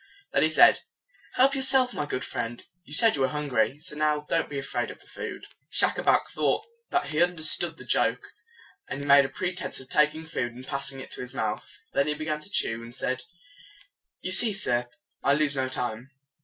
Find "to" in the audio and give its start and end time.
11.11-11.21, 12.41-12.49